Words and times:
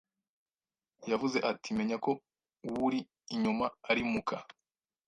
Yavuze 1.11 1.37
ati 1.51 1.69
Menyako 1.77 2.11
uwuri 2.67 2.99
inyuma 3.33 3.65
arimuka 3.89 4.35